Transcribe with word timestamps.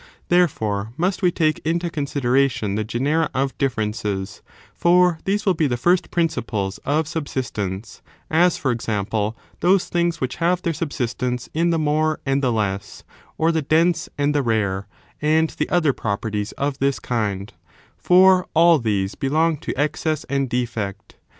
Therefore, 0.29 0.93
must 0.97 1.21
we 1.21 1.29
take 1.31 1.59
into 1.59 1.91
consideration 1.91 2.73
the 2.73 2.83
genera 2.83 3.29
of 3.35 3.55
differences, 3.59 4.41
for 4.73 5.19
these 5.25 5.45
will 5.45 5.53
be 5.53 5.67
the 5.67 5.77
first 5.77 6.09
principles 6.09 6.79
of 6.79 7.07
sub 7.07 7.25
sistence; 7.25 8.01
as, 8.27 8.57
for 8.57 8.71
example, 8.71 9.37
those 9.59 9.89
things 9.89 10.19
which 10.19 10.37
have 10.37 10.63
their 10.63 10.73
sub 10.73 10.89
sistence 10.89 11.49
in 11.53 11.69
the 11.69 11.77
more 11.77 12.19
and 12.25 12.41
the 12.41 12.51
less, 12.51 13.03
or 13.37 13.51
the 13.51 13.61
dense 13.61 14.09
and 14.17 14.33
the 14.33 14.41
rare, 14.41 14.87
and 15.21 15.51
the 15.51 15.69
other 15.69 15.93
properties 15.93 16.51
of 16.53 16.79
this 16.79 16.99
^nd; 16.99 17.51
for 17.95 18.47
all 18.55 18.79
these 18.79 19.13
belong 19.13 19.55
to 19.57 19.79
excess 19.79 20.23
and 20.23 20.49
defect. 20.49 21.17